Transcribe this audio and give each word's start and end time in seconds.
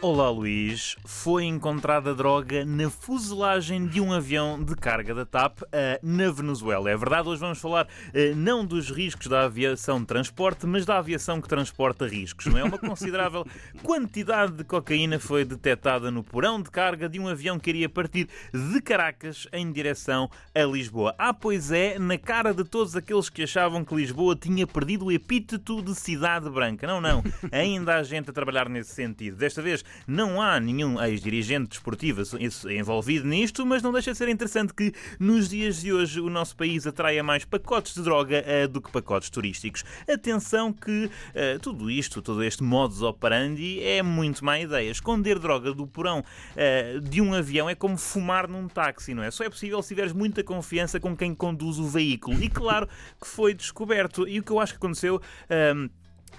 Olá 0.00 0.30
Luís, 0.30 0.94
foi 1.04 1.42
encontrada 1.42 2.14
droga 2.14 2.64
na 2.64 2.88
fuselagem 2.88 3.84
de 3.84 4.00
um 4.00 4.12
avião 4.12 4.62
de 4.62 4.76
carga 4.76 5.12
da 5.12 5.26
TAP 5.26 5.62
uh, 5.62 5.66
na 6.00 6.30
Venezuela. 6.30 6.88
É 6.88 6.96
verdade, 6.96 7.28
hoje 7.28 7.40
vamos 7.40 7.58
falar 7.58 7.84
uh, 7.84 8.36
não 8.36 8.64
dos 8.64 8.92
riscos 8.92 9.26
da 9.26 9.42
aviação 9.42 9.98
de 9.98 10.06
transporte, 10.06 10.66
mas 10.66 10.86
da 10.86 10.98
aviação 10.98 11.40
que 11.40 11.48
transporta 11.48 12.06
riscos. 12.06 12.46
Não 12.46 12.56
é 12.56 12.62
uma 12.62 12.78
considerável 12.78 13.44
quantidade 13.82 14.52
de 14.52 14.62
cocaína 14.62 15.18
foi 15.18 15.44
detectada 15.44 16.12
no 16.12 16.22
porão 16.22 16.62
de 16.62 16.70
carga 16.70 17.08
de 17.08 17.18
um 17.18 17.26
avião 17.26 17.58
que 17.58 17.68
iria 17.68 17.88
partir 17.88 18.28
de 18.54 18.80
Caracas 18.80 19.48
em 19.52 19.72
direção 19.72 20.30
a 20.54 20.62
Lisboa. 20.62 21.12
Ah, 21.18 21.34
pois 21.34 21.72
é, 21.72 21.98
na 21.98 22.16
cara 22.16 22.54
de 22.54 22.62
todos 22.62 22.94
aqueles 22.94 23.28
que 23.28 23.42
achavam 23.42 23.84
que 23.84 23.96
Lisboa 23.96 24.36
tinha 24.36 24.64
perdido 24.64 25.06
o 25.06 25.12
epíteto 25.12 25.82
de 25.82 25.92
cidade 25.96 26.48
branca. 26.48 26.86
Não, 26.86 27.00
não, 27.00 27.20
ainda 27.50 27.96
há 27.96 28.02
gente 28.04 28.30
a 28.30 28.32
trabalhar 28.32 28.68
nesse 28.68 28.94
sentido. 28.94 29.36
Desta 29.36 29.60
vez 29.60 29.87
não 30.06 30.40
há 30.40 30.58
nenhum 30.58 31.00
ex-dirigente 31.02 31.70
desportivo 31.70 32.22
envolvido 32.70 33.26
nisto, 33.26 33.64
mas 33.66 33.82
não 33.82 33.92
deixa 33.92 34.12
de 34.12 34.18
ser 34.18 34.28
interessante 34.28 34.72
que 34.74 34.92
nos 35.18 35.48
dias 35.48 35.80
de 35.80 35.92
hoje 35.92 36.20
o 36.20 36.30
nosso 36.30 36.56
país 36.56 36.86
atraia 36.86 37.22
mais 37.22 37.44
pacotes 37.44 37.94
de 37.94 38.02
droga 38.02 38.44
uh, 38.44 38.68
do 38.68 38.80
que 38.80 38.90
pacotes 38.90 39.30
turísticos. 39.30 39.84
Atenção 40.08 40.72
que 40.72 41.06
uh, 41.06 41.58
tudo 41.60 41.90
isto, 41.90 42.22
todo 42.22 42.42
este 42.42 42.62
modus 42.62 43.02
operandi 43.02 43.82
é 43.82 44.02
muito 44.02 44.44
má 44.44 44.58
ideia. 44.58 44.90
Esconder 44.90 45.38
droga 45.38 45.72
do 45.72 45.86
porão 45.86 46.20
uh, 46.20 47.00
de 47.00 47.20
um 47.20 47.34
avião 47.34 47.68
é 47.68 47.74
como 47.74 47.96
fumar 47.96 48.48
num 48.48 48.68
táxi, 48.68 49.14
não 49.14 49.22
é? 49.22 49.30
Só 49.30 49.44
é 49.44 49.50
possível 49.50 49.82
se 49.82 49.88
tiveres 49.88 50.12
muita 50.12 50.42
confiança 50.42 50.98
com 50.98 51.16
quem 51.16 51.34
conduz 51.34 51.78
o 51.78 51.86
veículo. 51.86 52.42
E 52.42 52.48
claro 52.48 52.88
que 53.20 53.26
foi 53.26 53.54
descoberto. 53.54 54.26
E 54.26 54.38
o 54.38 54.42
que 54.42 54.52
eu 54.52 54.60
acho 54.60 54.72
que 54.72 54.78
aconteceu 54.78 55.20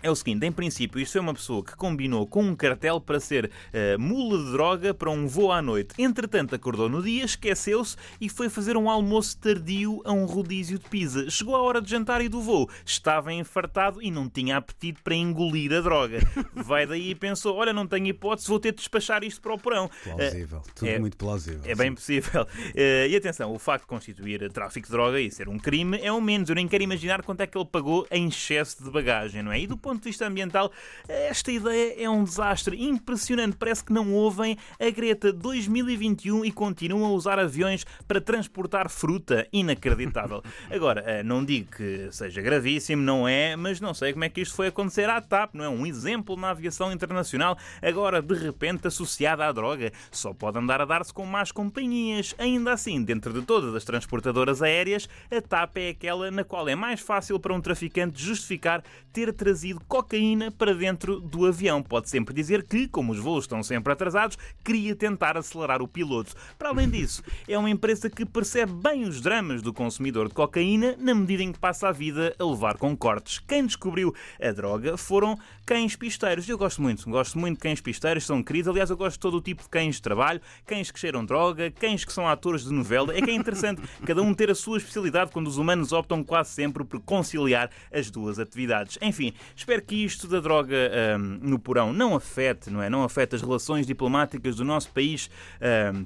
é 0.02 0.10
o 0.10 0.16
seguinte, 0.16 0.46
em 0.46 0.52
princípio, 0.52 1.00
isto 1.00 1.14
foi 1.14 1.22
uma 1.22 1.34
pessoa 1.34 1.64
que 1.64 1.76
combinou 1.76 2.26
com 2.26 2.44
um 2.44 2.56
cartel 2.56 3.02
para 3.02 3.20
ser 3.20 3.46
uh, 3.46 4.00
mula 4.00 4.44
de 4.44 4.52
droga 4.52 4.94
para 4.94 5.10
um 5.10 5.28
voo 5.28 5.52
à 5.52 5.62
noite. 5.62 5.94
Entretanto, 5.98 6.56
acordou 6.56 6.88
no 6.88 7.04
dia, 7.04 7.26
esqueceu-se 7.26 7.98
e 8.20 8.30
foi 8.30 8.50
fazer 8.50 8.78
um 8.78 8.90
almoço 8.90 9.38
tardio 9.38 10.02
a 10.06 10.12
um 10.12 10.26
rodízio 10.26 10.80
de 10.80 10.88
pizza. 10.90 11.30
Chegou 11.30 11.56
a 11.56 11.62
hora 11.62 11.82
de 11.82 11.90
jantar 11.90 12.22
e 12.22 12.30
do 12.30 12.42
voo. 12.42 12.70
Estava 12.86 13.34
enfartado 13.34 14.02
e 14.02 14.10
não 14.10 14.30
tinha 14.30 14.58
apetite 14.58 15.02
para 15.02 15.16
engolir 15.16 15.74
a 15.74 15.82
droga. 15.82 16.20
Vai 16.54 16.86
daí 16.86 17.12
e 17.12 17.16
pensou: 17.16 17.56
olha, 17.56 17.74
não 17.74 17.86
tenho 17.86 18.08
hipótese, 18.08 18.48
vou 18.48 18.60
ter 18.60 18.72
de 18.72 18.78
despachar 18.78 19.24
isto 19.24 19.42
para 19.42 19.54
o 19.54 19.58
porão. 19.58 19.90
Plausível, 20.04 20.60
uh, 20.60 20.74
tudo 20.76 20.88
é, 20.88 21.00
muito 21.00 21.18
plausível. 21.18 21.62
É 21.66 21.76
sim. 21.76 21.76
bem 21.76 21.94
possível. 21.94 22.44
Uh, 22.44 23.10
e 23.10 23.16
atenção, 23.16 23.52
o 23.54 23.60
facto 23.60 23.84
de 23.84 23.88
constituir 23.88 24.50
tráfico 24.52 24.88
de 24.88 24.92
droga 24.92 25.20
e 25.20 25.30
ser 25.30 25.50
um 25.50 25.58
crime 25.58 26.00
é 26.02 26.12
o 26.12 26.22
menos. 26.22 26.50
Eu 26.50 26.56
nem 26.56 26.68
quero 26.68 26.84
imaginar 26.84 27.22
quanto 27.22 27.42
é 27.42 27.48
que 27.48 27.58
ele 27.58 27.66
pagou 27.66 28.08
em 28.10 28.28
excesso 28.28 28.84
de 28.84 28.90
bagagem, 28.90 29.44
não 29.44 29.52
é? 29.52 29.60
E 29.60 29.68
do 29.68 29.78
ponto 29.90 30.04
de 30.04 30.10
vista 30.10 30.28
ambiental, 30.28 30.72
esta 31.08 31.52
ideia 31.52 32.04
é 32.04 32.08
um 32.08 32.24
desastre 32.24 32.80
impressionante. 32.80 33.58
Parece 33.58 33.84
que 33.84 33.92
não 33.92 34.14
ouvem 34.14 34.56
a 34.80 34.90
Greta 34.92 35.34
2021 35.34 36.46
e 36.46 36.52
continuam 36.52 37.06
a 37.06 37.10
usar 37.12 37.40
aviões 37.40 37.86
para 38.08 38.22
transportar 38.22 38.88
fruta. 38.88 39.48
Inacreditável. 39.52 40.44
Agora, 40.70 41.02
eh, 41.08 41.24
não 41.24 41.44
digo 41.44 41.72
que 41.72 42.08
seja 42.12 42.40
gravíssimo, 42.40 43.02
não 43.02 43.28
é, 43.28 43.56
mas 43.56 43.82
não 43.82 43.94
sei 43.96 44.14
como 44.14 44.26
é 44.26 44.30
que 44.30 44.42
isto 44.42 44.56
foi 44.56 44.68
acontecer 44.68 45.10
à 45.10 45.20
TAP, 45.20 45.56
não 45.56 45.66
é? 45.66 45.70
Um 45.70 45.88
exemplo 45.88 46.36
na 46.36 46.52
aviação 46.52 46.92
internacional, 46.92 47.58
agora 47.82 48.22
de 48.22 48.36
repente 48.36 48.88
associada 48.88 49.48
à 49.48 49.52
droga. 49.52 49.92
Só 50.12 50.34
pode 50.34 50.60
andar 50.60 50.82
a 50.82 50.86
dar-se 50.86 51.12
com 51.12 51.26
más 51.26 51.52
companhias. 51.52 52.36
Ainda 52.38 52.74
assim, 52.74 53.04
dentro 53.04 53.34
de 53.34 53.42
todas 53.42 53.74
as 53.74 53.84
transportadoras 53.84 54.62
aéreas, 54.62 55.10
a 55.32 55.42
TAP 55.42 55.78
é 55.78 55.90
aquela 55.90 56.30
na 56.30 56.44
qual 56.44 56.70
é 56.70 56.76
mais 56.76 57.00
fácil 57.00 57.40
para 57.40 57.54
um 57.54 57.62
traficante 57.62 58.22
justificar 58.22 58.84
ter 59.12 59.34
trazido 59.34 59.79
cocaína 59.88 60.52
para 60.52 60.74
dentro 60.74 61.20
do 61.20 61.46
avião. 61.46 61.82
Pode 61.82 62.10
sempre 62.10 62.34
dizer 62.34 62.64
que, 62.64 62.88
como 62.88 63.12
os 63.12 63.20
voos 63.20 63.46
estão 63.46 63.64
sempre 63.64 63.94
atrasados, 63.94 64.38
queria 64.64 64.96
tentar 64.96 65.38
acelerar 65.38 65.82
o 65.82 65.88
piloto. 65.88 66.36
Para 66.58 66.70
além 66.70 66.88
disso, 66.92 67.24
é 67.48 67.58
uma 67.58 67.70
empresa 67.70 68.10
que 68.10 68.26
percebe 68.26 68.72
bem 68.74 69.04
os 69.04 69.22
dramas 69.22 69.62
do 69.62 69.74
consumidor 69.74 70.28
de 70.28 70.34
cocaína 70.34 70.96
na 70.98 71.14
medida 71.14 71.44
em 71.44 71.52
que 71.52 71.60
passa 71.60 71.90
a 71.90 71.92
vida 71.92 72.36
a 72.38 72.44
levar 72.44 72.78
com 72.78 72.96
cortes. 72.96 73.40
Quem 73.40 73.66
descobriu 73.66 74.14
a 74.42 74.52
droga 74.52 74.98
foram 74.98 75.38
cães 75.66 75.96
pisteiros. 75.96 76.50
Eu 76.50 76.58
gosto 76.58 76.82
muito, 76.82 77.08
gosto 77.10 77.38
muito 77.38 77.58
de 77.58 77.62
cães 77.62 77.80
pisteiros, 77.80 78.26
são 78.26 78.42
queridos. 78.42 78.70
Aliás, 78.70 78.90
eu 78.90 78.98
gosto 78.98 79.18
de 79.18 79.20
todo 79.20 79.38
o 79.38 79.42
tipo 79.42 79.64
de 79.64 79.70
cães 79.70 79.96
de 79.96 80.02
trabalho, 80.02 80.42
cães 80.66 80.92
que 80.92 81.00
cheiram 81.00 81.24
droga, 81.24 81.72
cães 81.72 82.04
que 82.04 82.12
são 82.12 82.28
atores 82.28 82.64
de 82.64 82.74
novela. 82.74 83.16
É 83.16 83.22
que 83.22 83.30
é 83.30 83.34
interessante 83.34 83.82
cada 84.06 84.22
um 84.22 84.34
ter 84.34 84.50
a 84.50 84.56
sua 84.56 84.78
especialidade 84.78 85.32
quando 85.32 85.48
os 85.48 85.58
humanos 85.58 85.92
optam 85.92 86.24
quase 86.24 86.52
sempre 86.52 86.84
por 86.84 87.00
conciliar 87.02 87.70
as 87.94 88.10
duas 88.10 88.40
atividades. 88.40 88.98
Enfim, 89.02 89.34
espero 89.70 89.84
que 89.84 90.04
isto 90.04 90.28
da 90.28 90.40
droga 90.40 90.76
um, 91.20 91.48
no 91.48 91.60
porão 91.60 91.94
não 91.94 92.16
afete, 92.16 92.72
não 92.72 92.82
é? 92.82 92.90
Não 92.90 93.04
afete 93.04 93.36
as 93.36 93.42
relações 93.44 93.86
diplomáticas 93.86 94.56
do 94.56 94.66
nosso 94.66 94.90
país. 94.90 95.30
Um, 95.94 96.06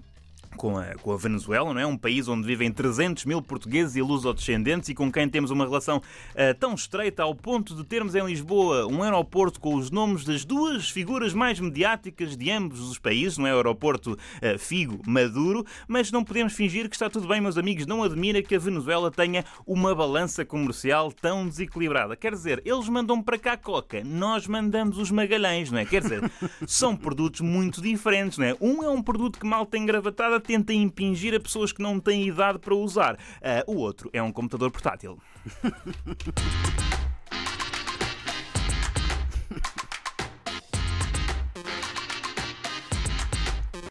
com 0.53 0.78
a, 0.78 0.96
com 0.96 1.12
a 1.12 1.18
Venezuela, 1.18 1.74
não 1.74 1.81
é? 1.81 1.86
Um 1.86 1.97
país 1.97 2.28
onde 2.28 2.46
vivem 2.46 2.72
300 2.72 3.25
mil 3.25 3.41
portugueses 3.41 3.96
e 3.96 4.02
lusodescendentes 4.02 4.90
e 4.90 4.96
com 4.96 5.12
quem 5.12 5.28
temos 5.28 5.52
uma 5.52 5.66
relação 5.66 5.97
uh, 5.97 6.53
tão 6.59 6.74
estreita 6.74 7.24
ao 7.24 7.36
ponto 7.36 7.75
de 7.75 7.84
termos 7.84 8.16
em 8.16 8.25
Lisboa 8.25 8.88
um 8.88 9.03
aeroporto 9.03 9.59
com 9.59 9.75
os 9.75 9.91
nomes 9.91 10.24
das 10.24 10.46
duas 10.46 10.90
figuras 10.90 11.34
mais 11.34 11.59
mediáticas 11.59 12.38
de 12.38 12.52
ambos 12.52 12.80
os 12.80 13.00
países, 13.00 13.38
não 13.38 13.47
é? 13.47 13.53
O 13.53 13.58
aeroporto 13.58 14.14
uh, 14.14 14.59
Figo 14.59 15.02
Maduro, 15.06 15.66
mas 15.88 16.12
não 16.12 16.24
podemos 16.24 16.53
fingir 16.53 16.90
que 16.90 16.96
está 16.96 17.09
tudo 17.09 17.28
bem, 17.28 17.41
meus 17.41 17.58
amigos. 17.58 17.85
Não 17.85 18.03
admira 18.03 18.41
que 18.41 18.56
a 18.56 18.59
Venezuela 18.59 19.12
tenha 19.12 19.44
uma 19.66 19.94
balança 19.94 20.46
comercial 20.46 21.12
tão 21.12 21.47
desequilibrada. 21.47 22.16
Quer 22.16 22.34
dizer, 22.34 22.62
eles 22.66 22.88
mandam 22.88 23.22
para 23.22 23.38
cá 23.38 23.58
coca, 23.58 24.03
nós 24.03 24.47
mandamos 24.47 24.97
os 24.97 25.12
Magalhães, 25.12 25.72
não 25.72 25.80
é? 25.80 25.85
Quer 25.85 26.02
dizer, 26.02 26.31
são 26.68 26.96
produtos 26.96 27.41
muito 27.41 27.81
diferentes, 27.81 28.38
não 28.38 28.46
é? 28.46 28.56
Um 28.59 28.84
é 28.84 28.90
um 28.90 29.02
produto 29.02 29.40
que 29.40 29.46
mal 29.46 29.66
tem 29.66 29.85
gravatada 29.85 30.40
tenta 30.44 30.74
impingir 30.74 31.34
a 31.34 31.40
pessoas 31.40 31.72
que 31.72 31.81
não 31.81 32.00
têm 32.00 32.28
idade 32.28 32.59
para 32.59 32.76
usar. 32.76 33.16
Uh, 33.16 33.72
o 33.72 33.76
outro 33.78 34.09
é 34.14 34.22
um 34.22 34.31
computador 34.31 34.70
portátil. 34.72 35.18